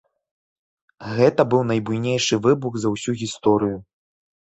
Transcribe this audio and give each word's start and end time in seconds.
Гэта 1.19 1.41
быў 1.53 1.63
найбуйнейшы 1.73 2.43
выбух 2.49 2.73
за 2.83 2.87
ўсю 2.97 3.19
гісторыю. 3.25 3.77